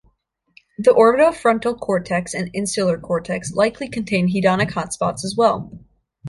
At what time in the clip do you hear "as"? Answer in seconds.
5.23-5.35